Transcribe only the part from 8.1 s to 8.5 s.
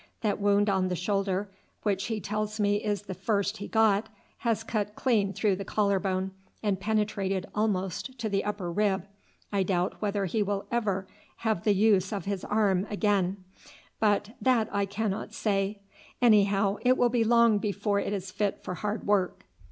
to the